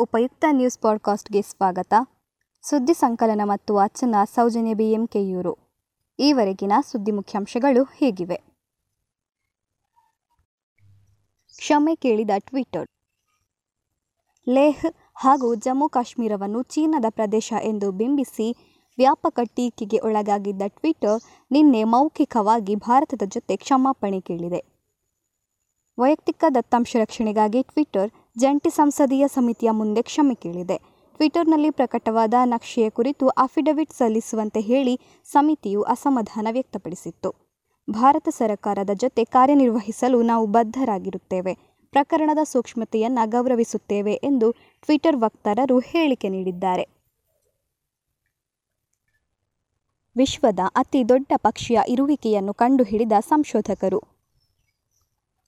ಉಪಯುಕ್ತ 0.00 0.44
ನ್ಯೂಸ್ 0.50 0.78
ಪಾಡ್ಕಾಸ್ಟ್ಗೆ 0.78 1.42
ಸ್ವಾಗತ. 1.42 1.94
ಸುದ್ದಿ 2.62 2.94
ಸಂಕಲನ 2.94 3.40
ಮತ್ತು 3.44 3.74
ವಾಚನ 3.74 4.14
ಸೌಜನ್ಯ 4.34 4.74
ಬಿಎಂ 4.74 5.06
ಕೆಯೂರು 5.06 5.58
ಈವರೆಗಿನ 6.18 6.72
ಸುದ್ದಿ 6.86 7.12
ಮುಖ್ಯಾಂಶಗಳು 7.12 7.82
ಹೀಗಿವೆ. 7.84 8.34
ಕ್ಷಮೆ 11.56 11.94
ಕೇಳಿದ 11.94 12.30
ಟ್ವಿಟರ್. 12.38 12.88
ಲೇಹ್ 14.48 14.94
ಹಾಗೂ 15.14 15.54
ಜಮ್ಮು 15.54 15.88
ಕಾಶ್ಮೀರವನ್ನು 15.88 16.62
ಚೀನಾದ 16.62 17.04
ಪ್ರದೇಶ 17.10 17.52
ಎಂದು 17.62 17.92
ಬಿಂಬಿಸಿ 17.92 18.56
ವ್ಯಾಪಕ 18.98 19.40
ಟೀಕೆಗೆ 19.54 19.98
ಒಳಗಾಗಿದ್ದ 19.98 20.62
ಟ್ವಿಟರ್ 20.66 21.22
ನಿನ್ನೆ 21.50 21.84
ಮೌಖಿಕವಾಗಿ 21.84 22.74
ಭಾರತದ 22.74 23.22
ಜೊತೆ 23.28 23.56
ಕ್ಷಮಾಪಣೆ 23.56 24.20
ಕೇಳಿದೆ. 24.20 24.78
ವೈಯಕ್ತಿಕ 25.98 26.44
ದತ್ತಾಂಶ 26.54 26.96
ರಕ್ಷಣೆಗಾಗಿ 27.00 27.62
ಟ್ವಿಟರ್ 27.62 28.10
ಜಂಟಿ 28.36 28.70
ಸಂಸದೀಯ 28.70 29.28
ಸಮಿತಿಯ 29.28 29.70
ಮುಂದೆ 29.70 30.02
ಕ್ಷಮೆ 30.02 30.34
ಕೇಳಿದೆ. 30.34 30.76
ಟ್ವಿಟರ್ನಲ್ಲಿ 31.16 31.70
ಪ್ರಕಟವಾದ 31.70 32.34
ನಕ್ಷೆಯ 32.44 32.90
ಕುರಿತು 32.90 33.28
ಅಫಿಡವಿಟ್ 33.28 33.92
ಸಲ್ಲಿಸುವಂತೆ 33.92 34.60
ಹೇಳಿ 34.60 35.00
ಸಮಿತಿಯು 35.24 35.82
ಅಸಮಾಧಾನ 35.82 36.48
ವ್ಯಕ್ತಪಡಿಸಿತ್ತು. 36.50 37.30
ಭಾರತ 37.90 38.28
ಸರ್ಕಾರದ 38.28 38.90
ಜೊತೆ 38.94 39.24
ಕಾರ್ಯನಿರ್ವಹಿಸಲು 39.24 40.22
ನಾವು 40.22 40.46
ಬದ್ಧರಾಗಿರುತ್ತೇವೆ. 40.46 41.54
ಪ್ರಕರಣದ 41.92 42.42
ಸೂಕ್ಷ್ಮತೆಯನ್ನು 42.44 43.30
ಗೌರವಿಸುತ್ತೇವೆ 43.30 44.14
ಎಂದು 44.30 44.52
ಟ್ವಿಟರ್ 44.84 45.16
ವಕ್ತಾರರು 45.16 45.78
ಹೇಳಿಕೆ 45.78 46.28
ನೀಡಿದ್ದಾರೆ. 46.28 46.84
ವಿಶ್ವದ 50.16 50.60
ಅತಿ 50.76 51.08
ದೊಡ್ಡ 51.08 51.32
ಪಕ್ಷಿಯ 51.36 51.80
ಇರುವಿಕೆಯನ್ನು 51.88 52.54
ಕಂಡುಹಿಡಿದ 52.54 53.12
ಸಂಶೋಧಕರು. 53.20 54.17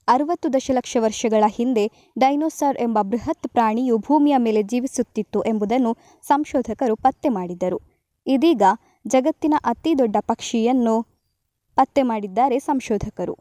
ಅರವತ್ತು 0.07 0.53
ದಶಲಕ್ಷ 0.53 0.97
ವರ್ಷಗಳ 0.99 1.43
ಹಿಂದೆ 1.47 1.91
ಡೈನೋಸಾರ್ 2.19 2.77
ಎಂಬ 2.77 2.99
ಬೃಹತ್ 3.01 3.47
ಪ್ರಾಣಿಯು 3.47 3.97
ಭೂಮಿಯ 3.97 4.37
ಮೇಲೆ 4.37 4.63
ಜೀವಿಸುತ್ತಿತ್ತು 4.63 5.41
ಎಂಬುದನ್ನು 5.41 5.97
ಸಂಶೋಧಕರು 6.21 6.95
ಪತ್ತೆ 6.95 7.29
ಮಾಡಿದ್ದರು. 7.29 7.81
ಇದೀಗ 8.27 8.61
ಜಗತ್ತಿನ 9.07 9.53
ಅತಿ 9.57 9.97
ದೊಡ್ಡ 9.97 10.15
ಪಕ್ಷಿಯನ್ನು 10.19 11.03
ಪತ್ತೆ 11.75 12.01
ಮಾಡಿದ್ದಾರೆ 12.01 12.59
ಸಂಶೋಧಕರು. 12.59 13.37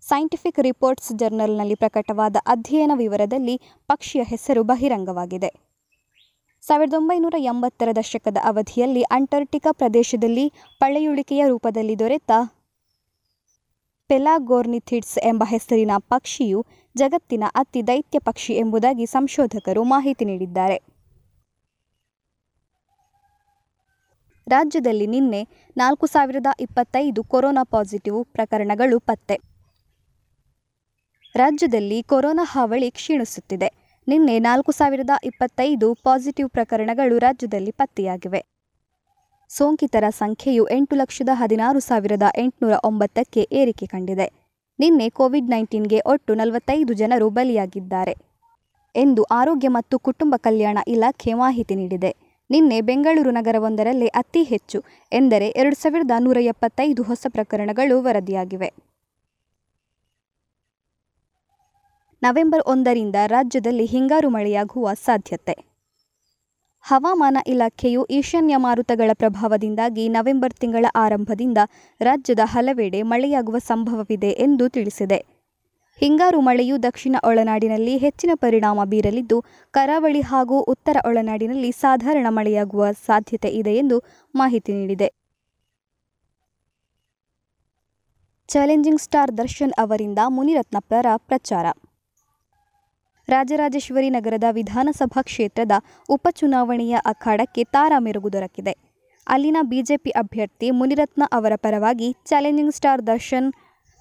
ಸೈಂಟಿಫಿಕ್ 0.00 0.60
ರಿಪೋರ್ಟ್ಸ್ 0.60 1.12
ಜರ್ನಲ್ನಲ್ಲಿ 1.12 1.74
ಪ್ರಕಟವಾದ 1.74 2.36
ಅಧ್ಯಯನ 2.46 2.90
ವಿವರದಲ್ಲಿ 2.94 3.60
ಪಕ್ಷಿಯ 3.86 4.22
ಹೆಸರು 4.22 4.62
ಬಹಿರಂಗವಾಗಿದೆ. 4.62 5.50
ಸಾವಿರದ 6.62 6.94
ಒಂಬೈನೂರ 6.94 7.34
ಎಂಬತ್ತರ 7.38 7.88
ದಶಕದ 7.96 8.36
ಅವಧಿಯಲ್ಲಿ 8.44 9.02
ಅಂಟಾರ್ಟಿಕಾ 9.02 9.72
ಪ್ರದೇಶದಲ್ಲಿ 9.72 10.52
ಪಳೆಯುಳಿಕೆಯ 10.78 11.44
ರೂಪದಲ್ಲಿ 11.48 11.98
ದೊರೆತ 11.98 12.30
ಪೆಲಾಗೋರ್ನಿಥಿಡ್ಸ್ 14.10 15.18
ಎಂಬ 15.18 15.42
ಹೆಸರಿನ 15.46 15.90
ಪಕ್ಷಿಯು 15.98 16.66
ಜಗತ್ತಿನ 16.96 17.44
ಅತಿ 17.54 17.86
ದೈತ್ಯ 17.86 18.18
ಪಕ್ಷಿ 18.18 18.54
ಎಂಬುದಾಗಿ 18.54 19.06
ಸಂಶೋಧಕರು 19.06 19.84
ಮಾಹಿತಿ 19.84 20.24
ನೀಡಿದ್ದಾರೆ. 20.24 20.78
ರಾಜ್ಯದಲ್ಲಿ 24.48 25.06
ನಿನ್ನೆ 25.06 25.48
ನಾಲ್ಕು 25.76 26.06
ಸಾವಿರದ 26.06 26.46
ಇಪ್ಪತ್ತೈದು 26.60 27.24
ಕೊರೋನಾ 27.24 27.64
ಪಾಸಿಟಿವ್ 27.64 28.24
ಪ್ರಕರಣಗಳು 28.24 28.98
ಪತ್ತೆ. 28.98 29.36
ರಾಜ್ಯದಲ್ಲಿ 31.36 32.02
ಕೊರೋನಾ 32.02 32.44
ಹಾವಳಿ 32.44 32.90
ಕ್ಷೀಣಿಸುತ್ತಿದೆ. 32.90 33.68
ನಿನ್ನೆ 34.08 34.38
ನಾಲ್ಕು 34.38 34.72
ಸಾವಿರದ 34.72 35.10
ಇಪ್ಪತ್ತೈದು 35.24 35.94
ಪಾಸಿಟಿವ್ 35.94 36.50
ಪ್ರಕರಣಗಳು 36.50 37.18
ರಾಜ್ಯದಲ್ಲಿ 37.18 37.70
ಪತ್ತೆಯಾಗಿವೆ. 37.70 38.59
ಸೋಂಕಿತರ 39.50 40.04
ಸಂಖ್ಯೆಯು 40.10 40.68
ಎಂಟು 40.68 40.96
ಲಕ್ಷದ 40.96 41.28
ಹದಿನಾರು 41.32 41.80
ಸಾವಿರದ 41.80 42.22
ಎಂಟುನೂರ 42.36 42.74
ಒಂಬತ್ತಕ್ಕೆ 42.84 43.48
ಏರಿಕೆ 43.52 43.86
ಕಂಡಿದೆ. 43.86 44.26
ನಿನ್ನೆ 44.78 45.08
ಕೋವಿಡ್ 45.08 45.50
ನೈನ್ಟೀನ್ಗೆ 45.50 46.00
ಒಟ್ಟು 46.06 46.34
ನಲವತ್ತೈದು 46.34 46.92
ಜನರು 46.92 47.30
ಬಲಿಯಾಗಿದ್ದಾರೆ 47.30 48.14
ಎಂದು 48.94 49.22
ಆರೋಗ್ಯ 49.22 49.68
ಮತ್ತು 49.68 49.98
ಕುಟುಂಬ 49.98 50.34
ಕಲ್ಯಾಣ 50.36 50.78
ಇಲಾಖೆ 50.88 51.32
ಮಾಹಿತಿ 51.32 51.74
ನೀಡಿದೆ. 51.74 52.10
ನಿನ್ನೆ 52.50 52.80
ಬೆಂಗಳೂರು 52.80 53.30
ನಗರವೊಂದರಲ್ಲಿ 53.30 54.06
ಅತಿ 54.06 54.42
ಹೆಚ್ಚು, 54.42 54.84
ಎಂದರೆ 55.12 55.48
ಎರಡು 55.48 55.76
ಸಾವಿರದ 55.82 56.10
ನೂರ 56.18 56.38
ಎಪ್ಪತ್ತೈದು 56.42 57.02
ಹೊಸ 57.02 57.26
ಪ್ರಕರಣಗಳು 57.28 58.02
ವರದಿಯಾಗಿವೆ. 58.02 58.70
ನವೆಂಬರ್ 62.22 62.62
ಒಂದರಿಂದ 62.66 63.16
ರಾಜ್ಯದಲ್ಲಿ 63.26 63.84
ಹಿಂಗಾರು 63.84 64.28
ಮಳೆಯಾಗುವ 64.28 64.94
ಸಾಧ್ಯತೆ. 64.94 65.69
ಹವಾಮಾನ 66.90 67.38
ಇಲಾಖೆಯು 67.46 68.04
ಈಶಾನ್ಯ 68.04 68.54
ಮಾರುತಗಳ 68.56 69.10
ಪ್ರಭಾವದಿಂದಾಗಿ 69.12 70.08
ನವೆಂಬರ್ 70.08 70.54
ತಿಂಗಳ 70.54 70.86
ಆರಂಭದಿಂದ 70.94 71.58
ರಾಜ್ಯದ 72.00 72.38
ಹಲವೆಡೆ 72.44 73.02
ಮಳೆಯಾಗುವ 73.02 73.58
ಸಂಭವವಿದೆ 73.58 74.30
ಎಂದು 74.30 74.68
ತಿಳಿಸಿದೆ. 74.68 75.18
ಹಿಂಗಾರು 76.00 76.40
ಮಳೆಯು 76.40 76.82
ದಕ್ಷಿಣ 76.82 77.16
ಒಳನಾಡಿನಲ್ಲಿ 77.24 77.96
ಹೆಚ್ಚಿನ 77.96 78.30
ಪರಿಣಾಮ 78.34 78.84
ಬೀರಲಿದ್ದು, 78.84 79.44
ಕರಾವಳಿ 79.70 80.20
ಹಾಗೂ 80.20 80.60
ಉತ್ತರ 80.60 80.96
ಒಳನಾಡಿನಲ್ಲಿ 81.06 81.70
ಸಾಧಾರಣ 81.72 82.26
ಮಳೆಯಾಗುವ 82.28 82.90
ಸಾಧ್ಯತೆ 83.06 83.48
ಇದೆ 83.48 83.74
ಎಂದು 83.74 83.98
ಮಾಹಿತಿ 84.34 84.72
ನೀಡಿದೆ. 84.72 85.08
ಚಾಲೆಂಜಿಂಗ್ 88.48 89.00
ಸ್ಟಾರ್ 89.00 89.38
ದರ್ಶನ್ 89.38 89.72
ಅವರಿಂದ 89.78 90.18
ಮುನಿರತ್ನಪ್ಪರ 90.28 91.06
ಪ್ರಚಾರ. 91.16 91.66
ರಾಜರಾಜೇಶ್ವರಿ 93.32 94.08
ನಗರದ 94.10 94.46
ವಿಧಾನಸಭಾ 94.50 95.22
ಕ್ಷೇತ್ರದ 95.22 95.74
ಉಪಚುನಾವಣೆಯ 96.08 96.94
ಅಖಾಡಕ್ಕೆ 97.04 97.64
ತಾರಾ 97.64 97.98
ಮೆರುಗು 97.98 98.30
ದೊರಕಿದೆ. 98.32 98.74
ಅಲ್ಲಿನ 99.26 99.58
ಬಿಜೆಪಿ 99.62 100.10
ಅಭ್ಯರ್ಥಿ 100.10 100.68
ಮುನಿರತ್ನ 100.78 101.22
ಅವರ 101.32 101.52
ಪರವಾಗಿ 101.56 102.08
challenging 102.26 102.74
star 102.74 103.02
Darshan 103.06 103.48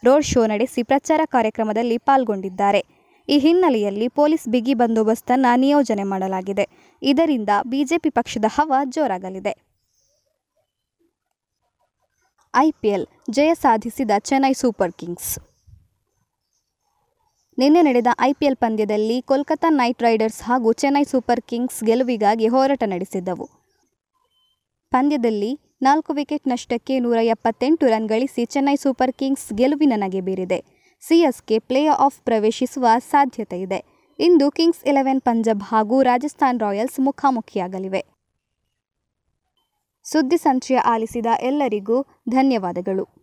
road 0.03 0.25
show 0.25 0.45
ನಡೆಸಿ 0.45 0.84
ಪ್ರಚಾರ 0.84 1.22
ಕಾರ್ಯಕ್ರಮದಲ್ಲಿ 1.25 1.97
ಪಾಲ್ಗೊಂಡಿದ್ದಾರೆ. 1.97 2.81
ಈ 3.29 3.38
ಹಿನ್ನೆಲೆಯಲ್ಲಿ 3.39 4.07
ಪೊಲೀಸ್ 4.19 4.47
ಬಿಗಿ 4.50 4.73
ಬಂದೋಬಸ್ತನ್ನು 4.73 5.51
ನಿಯೋಜನೆ 5.59 6.03
ಮಾಡಲಾಗಿದೆ. 6.03 6.66
ಇದರಿಂದ 7.01 7.50
ಬಿಜೆಪಿ 7.68 8.09
ಪಕ್ಷದ 8.09 8.45
ಹವಾ 8.50 8.79
ಜೋರಾಗಲಿದೆ. 8.95 9.53
ಐಪಿಎಲ್ 12.53 13.06
ಜಯ 13.29 13.51
ಸಾಧಿಸಿದ 13.53 14.12
ಚೆನ್ನೈ 14.19 14.53
ಸೂಪರ್ 14.53 14.94
ಕಿಂಗ್ಸ್. 14.94 15.31
ನಿನ್ನೆ 17.59 17.81
ನಡೆದ 17.81 18.08
ಐಪಿಎಲ್ 18.22 18.56
ಪಂದ್ಯದಲ್ಲಿ 18.56 19.22
ಕೋಲ್ಕತಾ 19.22 19.70
ನೈಟ್ 19.70 20.02
ರೈಡರ್ಸ್ 20.02 20.44
ಹಾಗೂ 20.44 20.74
ಚೆನ್ನೈ 20.74 21.03
ಸೂಪರ್ 21.03 21.42
ಕಿಂಗ್ಸ್ 21.42 21.84
ಗೆಲುವಿಗಾಗಿ 21.84 22.47
ಹೋರಾಟ 22.47 22.84
ನಡೆಸಿದ್ದವು. 22.88 23.50
ಪಂದ್ಯದಲ್ಲಿ 24.90 25.59
ನಾಲ್ಕು 25.81 26.14
ವಿಕೆಟ್ 26.14 26.48
ನಷ್ಟಕ್ಕೆ 26.48 27.00
ನೂರ 27.00 27.18
ಎಪ್ಪತ್ತೆಂಟು 27.22 27.88
ರನ್ 27.88 28.09
ಗಳಿಸಿ 28.09 28.46
ಚೆನ್ನೈ 28.46 28.75
ಸೂಪರ್ 28.75 29.12
ಕಿಂಗ್ಸ್ 29.12 29.53
ಗೆಲುವಿನ 29.53 29.94
ನಗೆ 29.96 30.22
ಬೀರಿದೆ. 30.22 30.64
ಸಿಎಸ್ಕೆ 31.02 31.59
ಪ್ಲೇ 31.59 31.86
ಆಫ್ 31.86 32.22
ಪ್ರವೇಶಿಸುವ 32.22 32.88
ಸಾಧ್ಯತೆ 33.00 33.62
ಇದೆ. 33.62 33.84
ಇಂದು 34.19 34.52
ಕಿಂಗ್ಸ್ 34.52 34.84
ಇಲೆವೆನ್ 34.86 35.22
ಪಂಜಾಬ್ 35.22 35.64
ಹಾಗೂ 35.64 36.02
ರಾಜಸ್ಥಾನ್ 36.02 36.59
ರಾಯಲ್ಸ್ 36.59 37.00
ಮುಖಾಮುಖಿಯಾಗಲಿವೆ. 37.00 38.03
ಸುದ್ದಿ 40.03 40.38
ಸಂಚಯ 40.38 40.78
ಆಲಿಸಿದ 40.78 41.25
ಎಲ್ಲರಿಗೂ 41.42 42.06
ಧನ್ಯವಾದಗಳು. 42.30 43.19